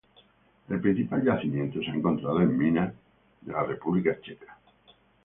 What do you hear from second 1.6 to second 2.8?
se ha encontrado en